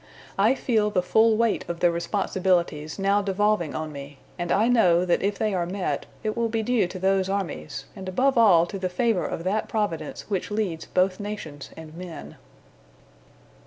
[0.39, 5.05] I feel the full weight of the responsibilities now devolving on me; and I know
[5.05, 8.65] that if they are met, it will be due to those armies, and above all
[8.65, 12.37] to the favor of that Providence which leads both nations and men."